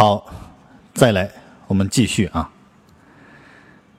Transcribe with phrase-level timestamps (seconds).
[0.00, 0.24] 好，
[0.94, 1.28] 再来，
[1.66, 2.48] 我们继续啊。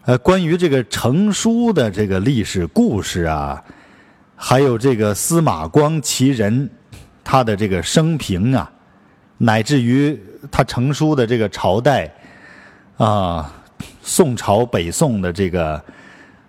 [0.06, 3.62] 呃，关于这个成书的这个历史故事啊，
[4.34, 6.70] 还有这个司马光其人
[7.22, 8.72] 他的这个生平啊，
[9.40, 10.18] 乃至于
[10.50, 12.10] 他成书的这个朝代
[12.96, 13.54] 啊，
[14.02, 15.84] 宋朝、北宋的这个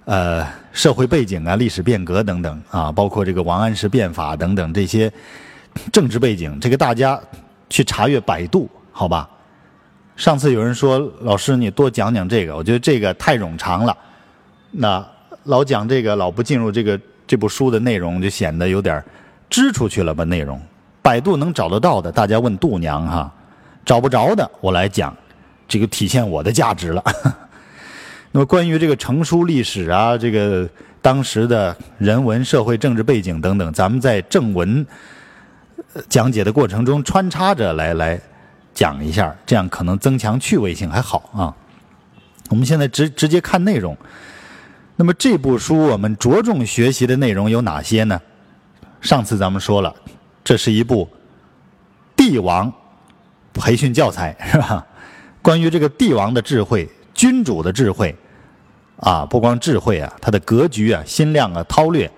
[0.05, 5.13] 呃社会背景啊、历史变革等等啊，包括这个王安石变法等等这些
[5.93, 7.21] 政治背景，这个大家
[7.69, 9.29] 去查阅百度，好吧？
[10.21, 13.97] 上次有人说老师你多讲讲这个，我觉得这个太冗长了。
[14.71, 15.03] 那
[15.45, 19.03] 老讲这个，老不进入这个这部书的内容，就显得有点
[19.49, 20.23] 支出去了吧？
[20.25, 20.61] 内容，
[21.01, 23.33] 百度能找得到的，大家问度娘哈；
[23.83, 25.17] 找不着的，我来讲，
[25.67, 27.03] 这个体现我的价值了。
[28.31, 30.69] 那么关于这个成书历史啊，这个
[31.01, 34.87] 当时的人文、社会、政治背景等等，咱们在正文
[36.11, 38.21] 讲解的过程中穿插着来来。
[38.75, 41.55] 讲一下，这样可能增强趣味性还好啊。
[42.49, 43.97] 我们现在直直接看内容。
[44.97, 48.21] 那么这部书我们着重学习的内容有哪些呢？
[49.01, 49.95] 上次咱们说了，
[50.45, 51.09] 这是一部
[52.15, 52.71] 帝王
[53.55, 54.87] 培训教材，是吧？
[55.41, 58.15] 关于这个帝王的智慧、君主的智慧
[58.99, 62.11] 啊，不光智慧啊，他的格局啊、心量啊、韬略，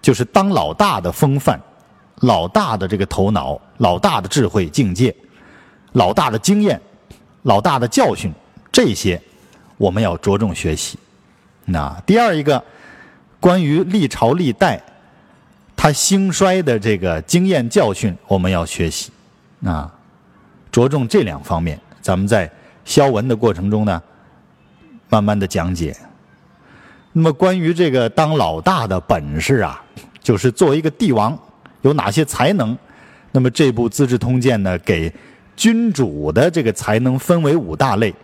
[0.00, 1.60] 就是当老大的风范、
[2.20, 5.12] 老大的这个头脑、老大的智慧境界。
[5.92, 6.80] 老大的经验，
[7.42, 8.32] 老大的教训，
[8.70, 9.20] 这些
[9.76, 10.98] 我们要着重学习。
[11.64, 12.62] 那第二一个，
[13.38, 14.80] 关于历朝历代
[15.76, 19.10] 他兴衰的这个经验教训，我们要学习。
[19.64, 19.92] 啊，
[20.72, 22.50] 着重这两方面，咱们在
[22.84, 24.02] 消文的过程中呢，
[25.08, 25.96] 慢慢的讲解。
[27.12, 29.82] 那么关于这个当老大的本事啊，
[30.22, 31.38] 就是作为一个帝王
[31.82, 32.76] 有哪些才能？
[33.32, 35.12] 那么这部《资治通鉴》呢，给
[35.60, 38.14] 君主的这个才能分为五大类，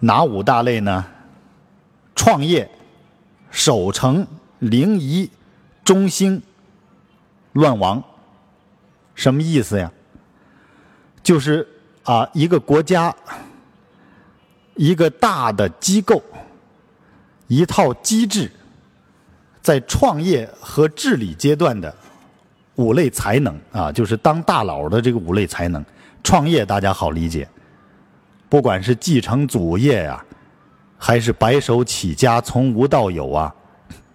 [0.00, 1.06] 哪五大类呢？
[2.16, 2.68] 创业、
[3.48, 4.26] 守成、
[4.58, 5.30] 灵仪、
[5.84, 6.42] 中兴、
[7.52, 8.02] 乱亡。
[9.14, 9.92] 什么意思呀？
[11.22, 11.64] 就是
[12.02, 13.14] 啊，一个国家、
[14.74, 16.20] 一个大的机构、
[17.46, 18.50] 一套机制，
[19.62, 21.94] 在创业和治理阶段的。
[22.80, 25.84] 五类才能啊，就是当大佬的这个五类才能。
[26.24, 27.46] 创业大家好理解，
[28.48, 30.24] 不管是继承祖业呀，
[30.96, 33.54] 还是白手起家从无到有啊，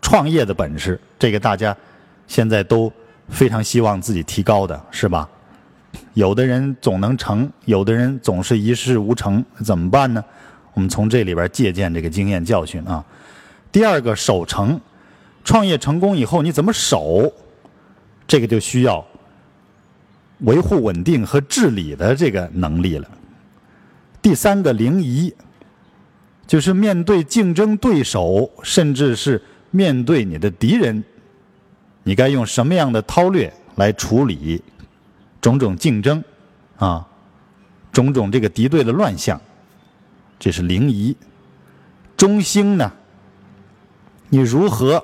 [0.01, 1.77] 创业的本事，这个大家
[2.25, 2.91] 现在都
[3.29, 5.29] 非常希望自己提高的是吧？
[6.15, 10.23] 有的人总能成，有的人总是一事无成，怎么办呢？
[10.73, 13.05] 我们从这里边借鉴这个经验教训啊。
[13.71, 14.79] 第二个守成，
[15.43, 17.31] 创业成功以后你怎么守？
[18.27, 19.05] 这个就需要
[20.39, 23.09] 维护稳定和治理的这个能力了。
[24.21, 25.33] 第三个灵仪，
[26.47, 31.03] 就是面对竞争对手，甚至是面对你的敌人，
[32.03, 34.63] 你该用什么样的韬略来处理
[35.39, 36.23] 种种竞争
[36.77, 37.07] 啊，
[37.91, 39.39] 种种这个敌对的乱象，
[40.39, 41.15] 这是灵仪。
[42.17, 42.91] 中兴呢，
[44.29, 45.03] 你如何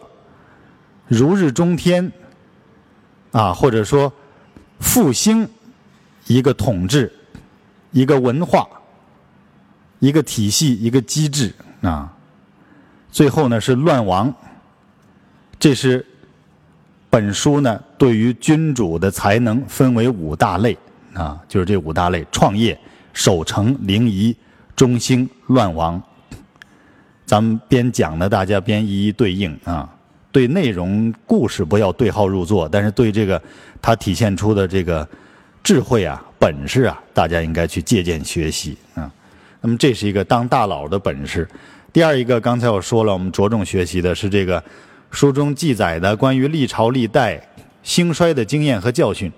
[1.07, 2.11] 如日中天？
[3.31, 4.11] 啊，或者说
[4.79, 5.47] 复兴
[6.27, 7.11] 一个统治、
[7.91, 8.67] 一个文化、
[9.99, 12.11] 一个体系、一个机制啊，
[13.11, 14.33] 最后呢是乱亡。
[15.59, 16.05] 这是
[17.09, 20.77] 本书呢对于君主的才能分为五大类
[21.13, 22.79] 啊，就是这五大类：创业、
[23.13, 24.35] 守成、灵仪、
[24.75, 26.01] 中兴、乱亡。
[27.25, 29.89] 咱们边讲呢，大家边一一对应啊。
[30.31, 33.41] 对内容故事不要对号入座，但是对这个
[33.81, 35.07] 它体现出的这个
[35.61, 39.11] 智慧啊、本事啊，大家应该去借鉴学习啊。
[39.59, 41.47] 那么这是一个当大佬的本事。
[41.93, 44.63] 第二一个，刚才我说了，我们着重学习的是这个
[45.11, 47.45] 书中记载的关于历朝历代
[47.83, 49.29] 兴衰的经验和教训。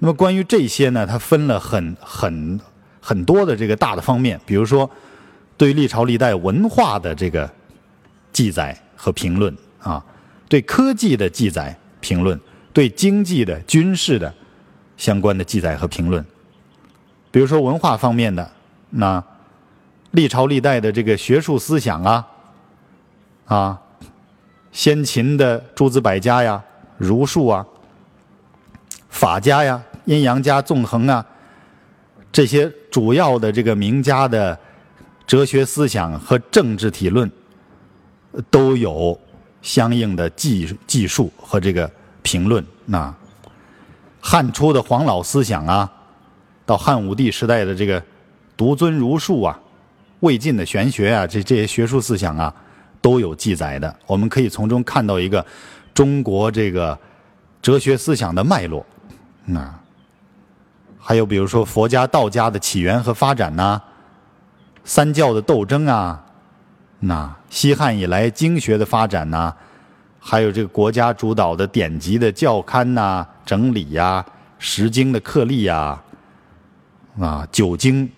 [0.00, 2.60] 那么关于这些呢，它分了很很
[3.00, 4.90] 很多的这个大的方面，比如说
[5.56, 7.48] 对历朝历代文化的这个
[8.32, 9.56] 记载和评论。
[9.84, 10.02] 啊，
[10.48, 12.40] 对科技的记载评论，
[12.72, 14.32] 对经济的、军事的
[14.96, 16.24] 相关的记载和评论，
[17.30, 18.50] 比如说文化方面的，
[18.88, 19.22] 那
[20.12, 22.26] 历朝历代的这个学术思想啊，
[23.44, 23.80] 啊，
[24.72, 26.64] 先秦的诸子百家呀、
[26.96, 27.66] 儒术啊、
[29.10, 31.24] 法家呀、阴阳家、纵横啊，
[32.32, 34.58] 这些主要的这个名家的
[35.26, 37.30] 哲学思想和政治体论
[38.50, 39.20] 都有。
[39.64, 41.90] 相应的技技术和这个
[42.22, 43.12] 评论，那
[44.20, 45.90] 汉初的黄老思想啊，
[46.66, 48.00] 到汉武帝时代的这个
[48.56, 49.58] 独尊儒术啊，
[50.20, 52.54] 魏晋的玄学啊，这这些学术思想啊，
[53.00, 53.96] 都有记载的。
[54.06, 55.44] 我们可以从中看到一个
[55.94, 56.98] 中国这个
[57.62, 58.84] 哲学思想的脉络。
[59.46, 59.74] 那
[60.98, 63.80] 还有比如说佛家、道家的起源和发展呐，
[64.84, 66.23] 三教的斗争啊，
[67.00, 69.52] 那西汉以来经学的发展呐，
[70.18, 74.24] 还有这个国家主导的典籍的校刊呐、整理呀、
[74.58, 76.00] 石经的刻立呀。
[77.20, 78.10] 啊，酒精、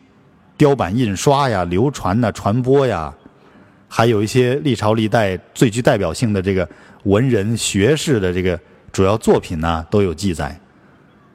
[0.56, 3.12] 雕版印刷呀，流传呐，传播呀，
[3.88, 6.66] 还有一些历朝历代最具代表性的这个
[7.04, 8.58] 文人学士的这个
[8.90, 10.58] 主要作品呢，都有记载。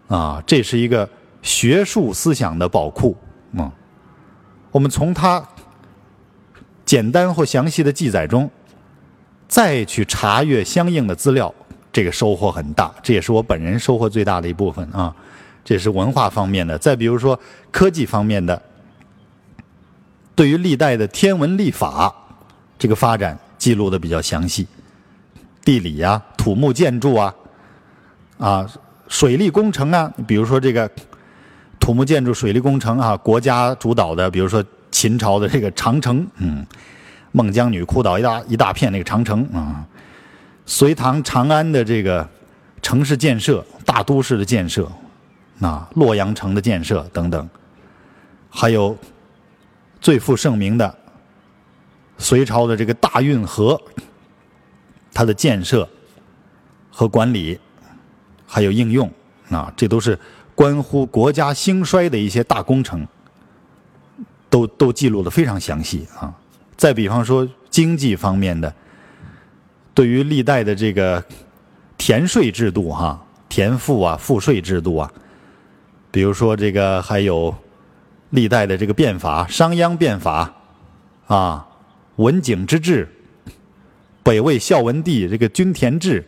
[0.07, 1.07] 啊，这是一个
[1.43, 3.15] 学术思想的宝库。
[3.51, 3.71] 嗯，
[4.71, 5.39] 我们从它
[6.91, 8.51] 简单或详细的记载中，
[9.47, 11.55] 再去查阅相应的资料，
[11.89, 12.93] 这个收获很大。
[13.01, 15.15] 这也是我本人收获最大的一部分啊。
[15.63, 17.39] 这是文化方面的，再比如说
[17.71, 18.61] 科技方面的，
[20.35, 22.13] 对于历代的天文历法
[22.77, 24.67] 这个发展记录的比较详细，
[25.63, 27.33] 地理呀、土木建筑啊、
[28.37, 28.69] 啊
[29.07, 30.91] 水利工程啊，比如说这个
[31.79, 34.61] 土木建筑、水利工程啊，国家主导的，比如说
[34.91, 36.65] 秦朝的这个长城，嗯，
[37.31, 39.83] 孟姜女哭倒一大一大片那个长城啊，
[40.65, 42.29] 隋唐长安的这个
[42.81, 44.89] 城市建设、大都市的建设。
[45.61, 47.47] 啊，洛阳城的建设等等，
[48.49, 48.97] 还有
[49.99, 50.97] 最负盛名的
[52.17, 53.79] 隋朝的这个大运河，
[55.13, 55.87] 它的建设
[56.89, 57.59] 和管理，
[58.47, 59.07] 还有应用
[59.51, 60.17] 啊，这都是
[60.55, 63.07] 关乎国家兴衰的一些大工程，
[64.51, 66.31] 都都记录的非常详细啊。
[66.77, 68.71] 再比方说经济方面的，
[69.95, 71.23] 对于历代的这个
[71.97, 73.19] 田税制度哈，
[73.49, 75.11] 田赋啊，赋税制度啊。
[76.11, 77.55] 比如说，这个还有
[78.31, 80.53] 历代的这个变法，商鞅变法，
[81.25, 81.65] 啊，
[82.17, 83.07] 文景之治，
[84.21, 86.27] 北魏孝文帝这个均田制，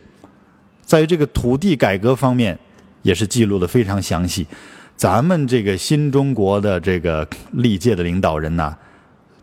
[0.80, 2.58] 在于这个土地改革方面，
[3.02, 4.46] 也是记录的非常详细。
[4.96, 8.76] 咱们这个新中国的这个历届的领导人呐，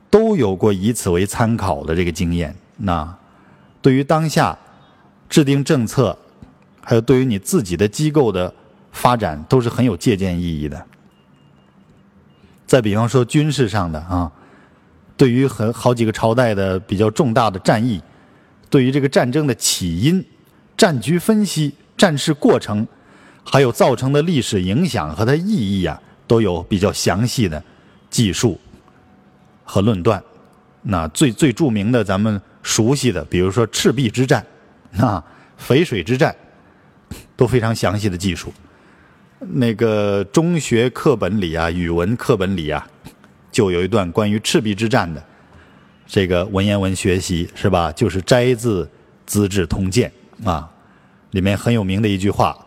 [0.09, 2.55] 都有过以此为参考的这个经验。
[2.77, 3.17] 那
[3.81, 4.57] 对于当下
[5.29, 6.17] 制定政策，
[6.81, 8.53] 还有对于你自己的机构的。
[8.93, 10.85] 发展都是很有借鉴意义的。
[12.67, 14.29] 再比方说军事上的啊，
[15.15, 18.01] 对于很好几个朝代的比较重大的战役，
[18.69, 20.21] 对于这个战争的起因、
[20.75, 22.85] 战局分析、战事过程，
[23.43, 27.61] 还有造成的历史影响和它意义啊，都有比较详细的
[28.09, 28.59] 记述
[29.63, 30.21] 和论断。
[30.83, 34.45] 那最最著名的咱们熟悉的，比如说赤壁之战、
[34.97, 35.23] 啊
[35.59, 36.35] 淝水之战，
[37.35, 38.51] 都非常详细的记述。
[39.39, 42.87] 那个中学课本里啊，语文课本里啊，
[43.51, 45.23] 就有一段关于赤壁之战的
[46.07, 47.91] 这个文言文学习，是吧？
[47.91, 48.83] 就是摘自
[49.27, 50.11] 《资治通鉴》
[50.49, 50.67] 啊，
[51.31, 52.57] 里面很有名的一句话：“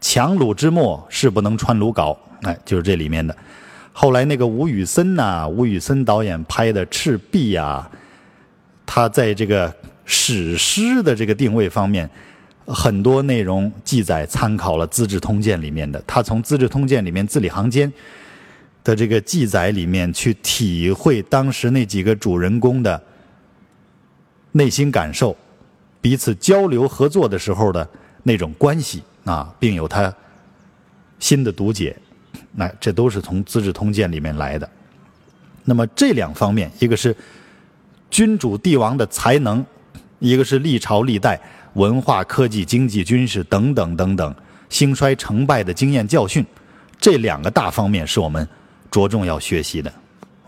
[0.00, 3.36] 强弩之末，是不能穿鲁缟。”哎，就是这里面的。
[3.92, 7.90] 后来那个吴宇森呐，吴宇森导演拍的《赤壁》呀，
[8.86, 9.74] 他在这个
[10.04, 12.08] 史诗的这个定位方面。
[12.70, 17.90] 很多内容记载参考了《资治通鉴》里面的，他从《资治通鉴》里面字里行间
[18.84, 23.02] 的这个记载里面去体会当时那几个主人公的
[24.52, 25.34] 内心感受，
[26.02, 27.88] 彼此交流合作的时候的
[28.22, 30.12] 那种关系啊，并有他
[31.18, 31.94] 新的读解，
[32.52, 34.68] 那这都是从《资治通鉴》里面来的。
[35.64, 37.14] 那么这两方面，一个是
[38.10, 39.64] 君主帝王的才能，
[40.18, 41.38] 一个是历朝历代。
[41.74, 44.34] 文化、科技、经济、军事等等等等，
[44.68, 46.44] 兴衰成败的经验教训，
[46.98, 48.48] 这两个大方面是我们
[48.90, 49.92] 着重要学习的，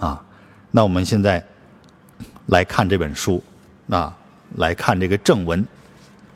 [0.01, 0.21] 啊，
[0.73, 1.45] 那我们现在
[2.47, 3.41] 来看这本书，
[3.91, 4.17] 啊，
[4.57, 5.65] 来看这个正文，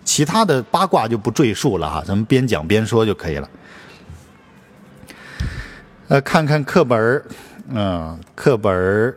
[0.04, 3.48] 其他的八卦就不赘述了哈，咱们边讲边说就可以了。
[6.08, 7.24] 呃，看看课本儿，
[7.70, 9.16] 嗯，课本儿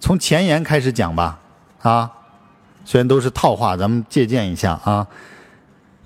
[0.00, 1.38] 从前言开始讲吧，
[1.80, 2.10] 啊。
[2.84, 5.06] 虽然都是套话，咱们借鉴一下啊，《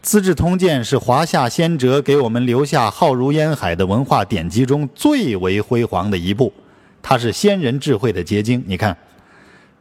[0.02, 6.52] 资治通鉴》是华夏先哲给我们留下浩如烟海的文化典籍中最为辉煌的一部，
[7.00, 8.64] 它是先人智慧的结晶。
[8.66, 8.96] 你看，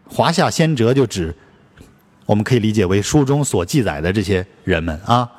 [0.08, 1.36] 华夏先哲就指，
[2.32, 5.30] 我们可以理解为书中所记载的这些人们啊，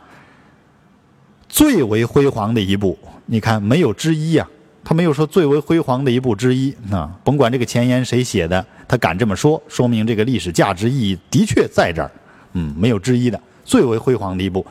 [1.48, 4.46] 最为辉煌的一部，你看没有之一呀。
[4.84, 12.10] 他没有说最为辉煌的一部之一啊，甭管这个前言谁写的，他敢这么说，说明这个历史价值意义的确在这儿，
[12.52, 14.66] 嗯，没有之一的最为辉煌的一部，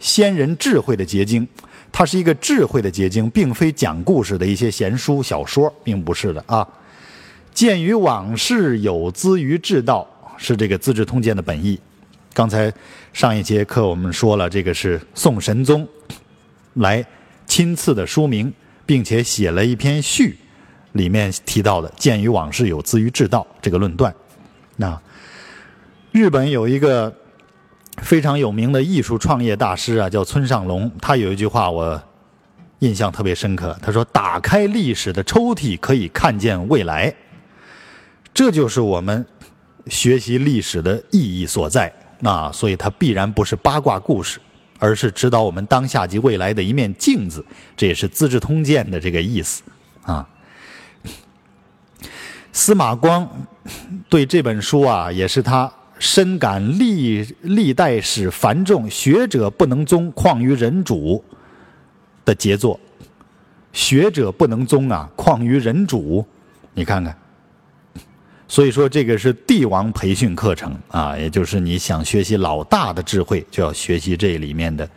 [0.00, 1.46] 先人智慧的结晶，
[1.92, 6.66] 它是一个智慧的结晶，并非讲故事的一些闲书小说，并不是的啊。
[7.52, 11.78] 鉴于往事有资于治道，是这个《资治通鉴》的本意。
[12.32, 12.72] 刚才
[13.12, 15.88] 上一节课我们说了，这个是宋神宗
[16.74, 17.04] 来
[17.46, 18.52] 亲赐的书名，
[18.84, 20.36] 并且写了一篇序，
[20.92, 24.14] 里面提到的“鉴于往事有资于治道”这个论断。
[24.76, 25.00] 那
[26.12, 27.14] 日本有一个
[28.02, 32.02] 非常有名的艺术创业大师啊，叫村上隆，他有一句话我
[32.80, 37.14] 印象特别深刻，他说：“打开历史的抽屉，可以看见未来。”
[38.34, 39.24] 这就是我们
[39.88, 42.50] 学习历史的意义所在啊！
[42.52, 44.40] 所以它必然不是八卦故事，
[44.78, 47.44] 而是指导我们当下及未来的一面镜子。
[47.76, 49.62] 这也是《资治通鉴》的这个意思
[50.02, 50.28] 啊。
[52.52, 53.28] 司马光
[54.08, 61.22] 对这本书啊，也是他深感历历代史繁重，学者不能宗，况于人主
[62.24, 62.80] 的杰作。
[63.72, 66.26] 学者不能宗啊，况于人主，
[66.72, 67.14] 你看看。
[68.48, 74.88] 所以说，这个是帝王培训课程啊，也就是你想学习老大的智慧，就要学习这里面的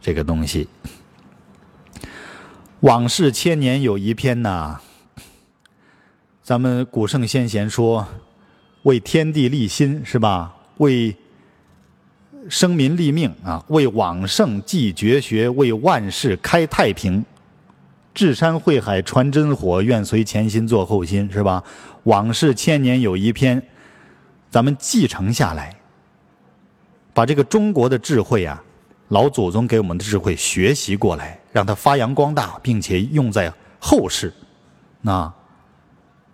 [0.00, 0.68] 这个东西。
[2.80, 4.80] 往事千年有一篇呐，
[6.42, 8.06] 咱们古圣先贤说，
[8.82, 10.56] 为天地立心是吧？
[10.78, 11.14] 为
[12.48, 17.24] 生民立命啊，为往圣继绝学，为万世开太平。
[18.20, 21.64] 智山慧海传真火，愿随前心做后心，是吧？
[22.02, 23.62] 往事千年有一篇，
[24.50, 25.74] 咱们继承下来，
[27.14, 28.62] 把这个中国的智慧啊，
[29.08, 34.30] 老祖宗给我们的智慧学习过来，让它发扬光大，并且用在后世。
[35.00, 35.32] 那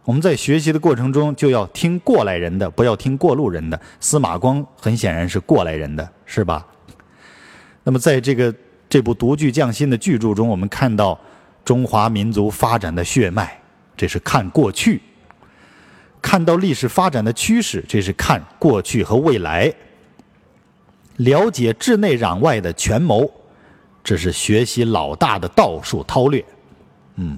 [0.02, 3.80] 我们在学习的过程中，就要听过来人的，不要听过路人的。
[4.00, 6.66] 司马光很显然是过来人的，是吧？
[7.84, 8.52] 那么在这个
[8.88, 11.16] 这部独具匠心的巨著中，我们看到。
[11.66, 13.61] 中华民族发展的血脉，
[13.96, 15.00] 这是看过去；
[16.23, 19.75] 看到历史发展的趋势，这是看过去和未来；
[21.16, 23.28] 了解治内攘外的权谋，
[24.04, 26.44] 这是学习老大的道术韬略。
[27.16, 27.37] 嗯，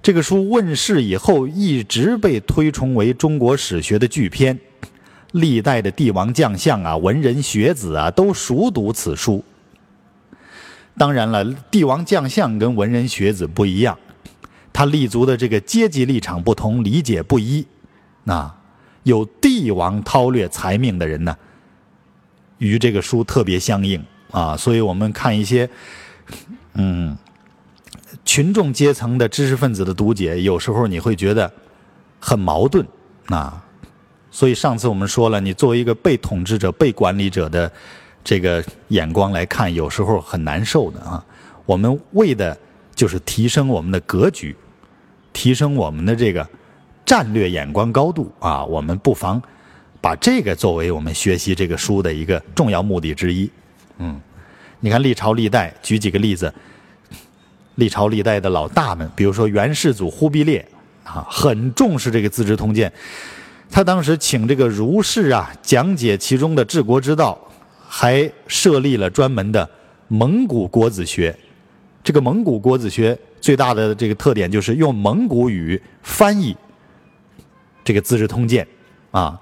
[0.00, 4.58] 这个书问世以后，一直被推崇为中国史学的巨篇，
[5.32, 9.44] 历代的帝王将相啊、文人学子啊，都熟读此书。
[10.98, 13.98] 当然了，帝王将相跟文人学子不一样，
[14.72, 17.66] 他立足的这个阶级立场不同，理解不一。
[18.24, 18.50] 那
[19.02, 21.36] 有帝王韬略才命的人呢，
[22.58, 24.56] 与这个书特别相应啊。
[24.56, 25.68] 所以我们看一些，
[26.72, 27.14] 嗯，
[28.24, 31.52] 群众阶层的知识分子的读解，有时候你会觉得
[32.18, 32.86] 很矛盾
[33.26, 33.62] 啊。
[34.30, 37.70] 所以上次我们说了，你作为一个被统治者、被管理者的。
[38.26, 41.24] 这个眼光来看，有时候很难受的啊。
[41.64, 42.58] 我们为的
[42.92, 44.56] 就是提升我们的格局，
[45.32, 46.44] 提升我们的这个
[47.04, 48.64] 战略眼光高度啊。
[48.64, 49.40] 我们不妨
[50.00, 53.48] 把这个作为我们学习这个书的一个重要目的之一。
[53.98, 54.20] 嗯，
[54.80, 56.52] 你看历朝历代，举几个例子，
[57.76, 60.68] 历朝历代的老大们，比如说元世祖忽必烈
[61.04, 62.90] 啊，很重视这个《资治通鉴》，
[63.70, 67.38] 他当时请这个儒士啊讲解其中的治国之道。
[67.98, 69.66] 还设立了专门的
[70.08, 71.34] 蒙古国子学，
[72.04, 76.54] 这个蒙古国子学最大的这个特点就是用蒙古语翻译
[77.82, 78.68] 这个《资治通鉴》，
[79.18, 79.40] 啊，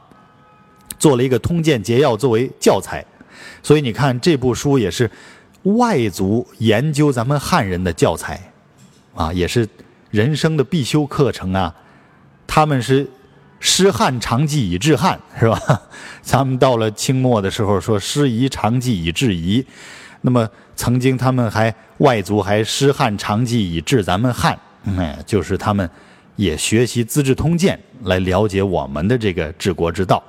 [1.01, 3.05] 做了一个通鉴节要作为教材，
[3.61, 5.11] 所以你看这部书也是
[5.65, 8.41] 外族研究咱们汉人的教材，
[9.17, 9.69] 啊，也是
[10.13, 11.75] 人生的必修课程啊，
[12.47, 13.05] 他们是。
[13.66, 15.59] 诗汉长记以治汉，是吧？
[16.21, 19.64] 咱们到了清末的时候说诗夷长记以治夷，
[20.21, 24.56] 那么曾经他们还外族还诗汉长记以治咱们汉，
[24.99, 25.88] 哎，就是他们
[26.37, 30.23] 也学习《资治通鉴》来了解我们的这个治国之道。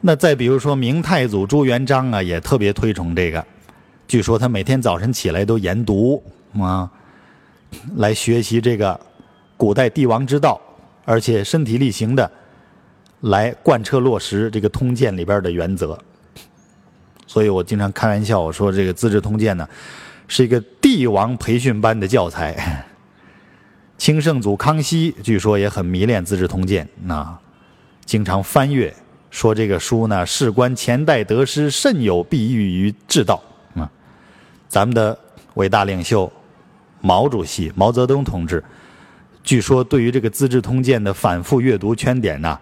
[0.00, 3.44] 那再比如说明太祖朱元璋啊，也特别推崇这个，
[4.06, 6.22] 据说他每天早晨起来都研读
[6.60, 6.88] 啊，
[7.96, 8.98] 来学习这个
[9.56, 10.60] 古代帝王之道。
[11.08, 12.30] 而且身体力行的
[13.22, 15.98] 来贯彻落实这个通鉴里边的原则，
[17.26, 19.66] 所以我经常开玩笑我说这个《资治通鉴》呢
[20.26, 22.84] 是一个帝王培训班的教材。
[23.96, 27.38] 清圣祖康熙据说也很迷恋《资治通鉴》，那
[28.04, 28.94] 经常翻阅，
[29.30, 33.42] 说这个书呢事关前代得失，甚有裨益于治道。
[33.74, 33.90] 啊，
[34.68, 35.18] 咱们的
[35.54, 36.30] 伟大领袖
[37.00, 38.62] 毛主席毛泽东同志。
[39.42, 42.58] 据说，对于这个《资治通鉴》的反复阅读圈点呢，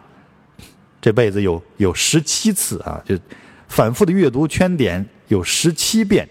[1.00, 3.18] 这辈子有有十七次啊，就
[3.68, 6.28] 反复的阅读圈点有十七遍，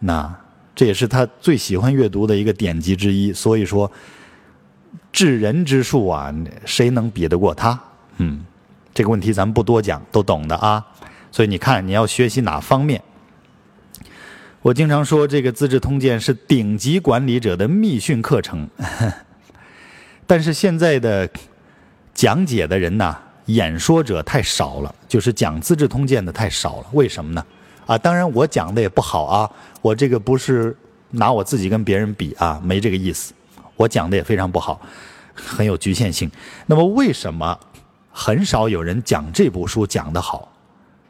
[0.00, 0.34] 那
[0.74, 3.32] 这也是他最喜欢阅读的一个典籍之一。
[3.32, 3.90] 所以说，
[5.10, 6.34] 治人之术啊，
[6.66, 7.78] 谁能比得过他？
[8.18, 8.44] 嗯，
[8.92, 10.84] 这个问题咱们不多讲，都懂的啊。
[11.32, 13.02] 所以你看，你要学习哪方面？
[14.60, 18.68] 我经常说，这个《资治通鉴》是顶级管理者的密训课程。
[20.28, 21.28] 但是现在的
[22.14, 23.16] 讲解的人呐，
[23.46, 26.86] 演说者太少了，就是讲《资治通鉴》的太少了。
[26.92, 27.44] 为什么呢？
[27.86, 29.50] 啊，当然我讲的也不好啊，
[29.82, 30.76] 我这个不是
[31.10, 33.32] 拿我自己跟别人比啊，没这个意思。
[33.74, 34.80] 我讲的也非常不好，
[35.34, 36.30] 很有局限性。
[36.66, 37.58] 那么为什么
[38.12, 40.52] 很少有人讲这部书讲得好？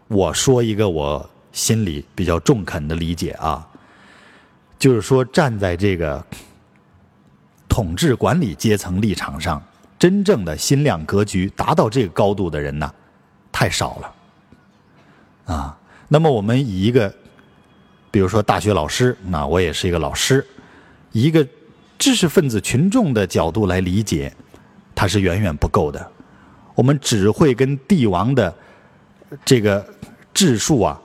[0.07, 1.29] 我说一个我。
[1.51, 3.67] 心里比较中肯的理解啊，
[4.79, 6.25] 就是说站在这个
[7.79, 9.63] 统治管理阶层立场上，
[10.01, 12.93] 真正的心量格局达到这个高度的人呢，
[13.53, 15.79] 太少了啊。
[16.09, 17.15] 那么我们以一个，
[18.11, 20.45] 比如说大学老师，那我也是一个老师，
[21.13, 21.47] 一个
[21.97, 24.35] 知识分子群众的角度来理解，
[24.93, 26.05] 它是远远不够的。
[26.75, 28.53] 我们只会跟帝王的
[29.45, 29.87] 这个
[30.35, 31.01] 治术啊。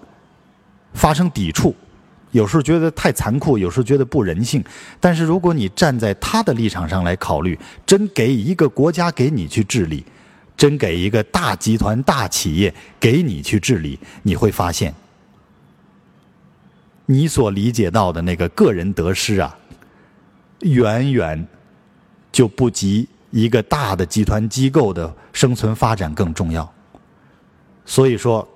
[0.96, 1.76] 发生抵触，
[2.34, 4.64] 有时候觉得太残酷，有时候觉得不人性。
[5.00, 10.04] 但是如果你站在他的立场上来考虑，真给一个国家给你去治理，
[10.58, 14.94] 真给一个大集团、大企业给你去治理，你会发现，
[17.06, 19.56] 你所理解到的那个个人得失啊，
[20.62, 21.48] 远远
[22.32, 26.74] 就不及一个大的集团机构的生存发展更重要。
[27.86, 28.48] 所以说。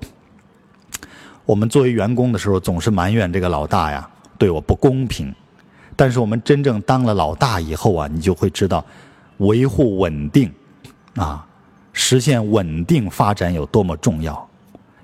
[1.47, 4.05] 我们作为员工的时候，总是埋怨这个老大呀
[4.37, 5.33] 对我不公平。
[5.95, 8.85] 但是我们真正当了老大以后啊，你就会知道，
[9.37, 10.51] 维护稳定，
[11.15, 11.47] 啊，
[11.93, 14.45] 实现稳定发展有多么重要。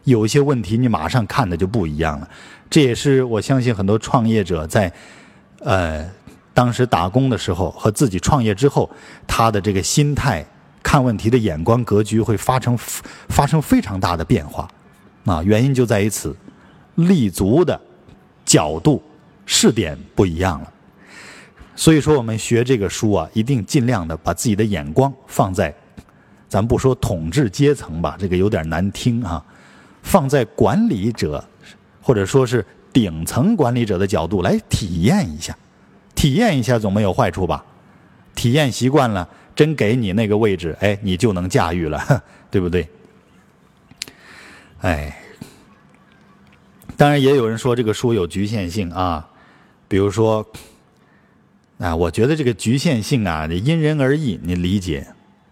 [0.04, 2.30] 有一些问题你马上看的就不一样了。
[2.70, 4.92] 这也是我相信很多创业者在，
[5.62, 6.06] 呃，
[6.54, 8.90] 当时打工的时候和自己创业之后，
[9.26, 10.46] 他的这个心态、
[10.84, 12.78] 看问题的眼光、格局会发生
[13.30, 14.70] 发生非常大的变化。
[15.26, 16.36] 啊，原因就在于此，
[16.96, 17.80] 立足的
[18.46, 19.02] 角度、
[19.46, 20.74] 试点不一样了。
[21.76, 25.74] 所以说，我们学这个书啊，一定尽量的把自己的眼光放在，
[26.48, 29.44] 咱不说统治阶层吧，这个有点难听啊，
[30.04, 31.44] 放在管理者
[32.02, 35.58] 或者说是顶层管理者的角度来体验一下，
[36.14, 37.64] 体验一下总没有坏处吧？
[38.36, 42.88] 体验习惯了，真给你那个位置，哎，你就能驾驭了， 对不对？
[44.84, 45.18] 哎，
[46.98, 49.30] 当然也有人说这个书有局限性啊，
[49.88, 50.46] 比如说，
[51.78, 55.08] 啊，我觉得这个局限性啊，因人而异，你理解。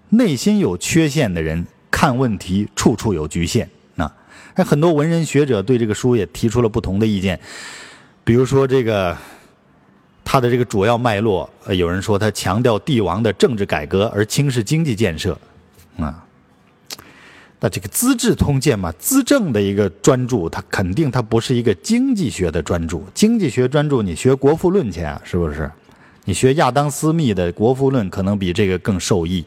[0.10, 4.14] 内心有缺陷的人看问题处处有局限啊。
[4.56, 7.40] 那很多文人学者对这个书也提出了不同的意见，
[8.26, 9.18] 比如说这个
[10.26, 15.40] 他的这个主要脉络，有人说他强调帝王的政治改革而轻视经济建设，
[15.98, 16.28] 啊。
[17.64, 23.00] 那这个《资治通鉴》嘛，资政的一个专著，它肯定它不是一个经济学的专著。
[23.14, 25.72] 经济学专著，你学《国富论》去啊，是不是？
[26.26, 29.46] 你学亚当·斯密的《国富论》，可能比这个更受益。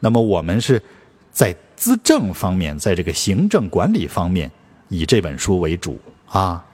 [0.00, 0.82] 那么我们是
[1.30, 4.50] 在资政方面，在这个行政管理方面，
[4.88, 6.64] 以这本书为主啊。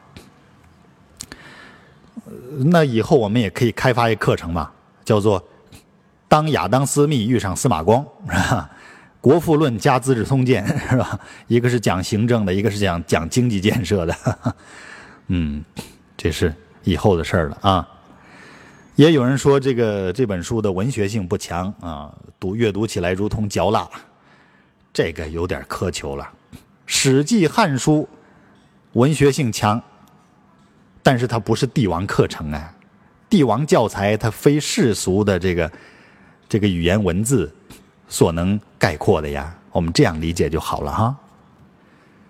[2.72, 4.70] 那以后我们也可以开发一课程嘛，
[5.04, 5.42] 叫做
[6.28, 8.70] “当亚当·斯密遇上司马光”，是吧？
[9.28, 11.20] 《国富论》加《资治通鉴》 是吧？
[11.48, 14.16] 一个是讲行政的，一个是讲讲经济建设的。
[15.28, 15.62] 嗯，
[16.16, 17.86] 这是以后的事儿了啊。
[18.96, 22.10] 也有人说这个这本书的文学性不强啊，
[22.40, 23.86] 读阅读起来如同嚼蜡，
[24.94, 26.24] 这个有点苛求了。
[26.86, 28.08] 《史记》《汉书》
[28.98, 29.78] 文学性强，
[31.02, 32.74] 但是它不是帝王课程啊，
[33.28, 35.70] 帝王教材它非世俗的这个
[36.48, 37.54] 这个语言文字。
[38.08, 41.16] 所能概括的呀，我们这样理解就好了哈。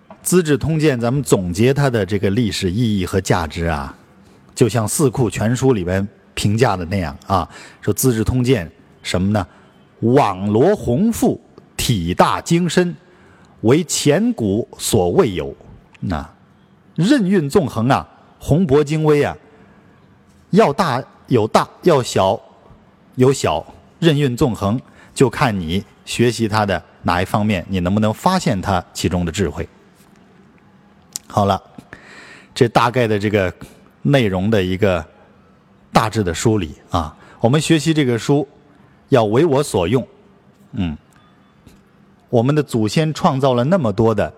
[0.21, 3.95] 《资治通鉴》，咱们总结它的这个历史意义和价值啊，
[4.53, 7.49] 就像《四库全书》里边评价的那样啊，
[7.81, 8.67] 说《资治通鉴》
[9.01, 9.47] 什么呢？
[10.01, 11.39] 网罗宏富，
[11.77, 12.95] 体大精深，
[13.61, 15.55] 为前古所未有。
[16.01, 16.29] 那
[16.95, 18.07] 任运纵横啊，
[18.39, 19.35] 宏博精微啊，
[20.51, 22.39] 要大有大，要小
[23.15, 23.65] 有小，
[23.99, 24.79] 任运纵横。
[25.19, 29.67] 就看你学习他的哪一方面，你能不能发现他其中的智慧。
[31.27, 31.61] 好了，
[32.55, 33.53] 这大概的这个
[34.01, 35.05] 内容的一个
[35.91, 37.13] 大致的梳理啊。
[37.41, 38.47] 我们学习这个书
[39.09, 40.07] 要为我所用，
[40.71, 40.97] 嗯，
[42.29, 44.33] 我们的祖先创造了那么多的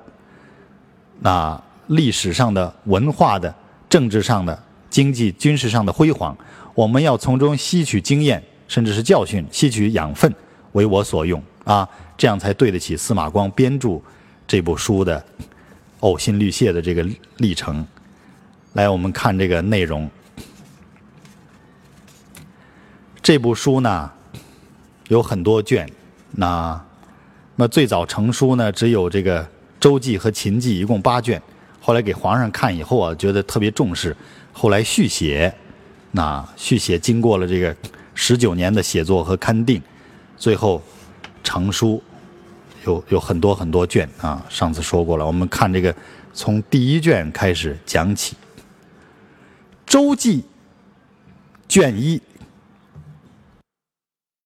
[1.19, 3.53] 那历史上的、文化的、
[3.87, 6.35] 政治上的经济、军事上的辉煌，
[6.73, 10.33] 我们要从中吸取经验，甚至是教训，吸取养分，
[10.73, 13.99] 为我所用啊，这样才对得起司马光编著
[14.47, 15.23] 这部书的
[16.01, 17.05] 呕心沥血的这个
[17.37, 17.85] 历程。
[18.73, 20.09] 来，我们看这个内容。
[23.21, 24.11] 这部书呢
[25.09, 25.87] 有很多卷，
[26.31, 26.81] 那
[27.55, 29.47] 那最早成书呢只有这个
[29.79, 31.41] 周记和秦记，一共八卷。
[31.79, 34.15] 后来给皇上看以后啊，觉得特别重视，
[34.51, 35.53] 后来续写。
[36.11, 37.75] 那续写经过了这个
[38.13, 39.81] 十九年的写作和勘定，
[40.41, 40.81] 最后
[41.43, 42.01] 成书，
[42.83, 44.43] 有有很多很多卷啊。
[44.49, 45.95] 上次说过了，我们看这个
[46.33, 48.35] 从第一卷开始讲起，
[49.85, 50.41] 《周记》
[51.69, 52.19] 卷一。